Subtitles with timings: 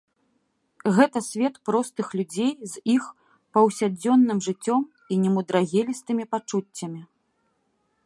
[0.95, 3.03] Гэта свет простых людзей з іх
[3.59, 4.81] паўсядзённым жыццём
[5.15, 7.01] і немудрагелістымі пачуццямі.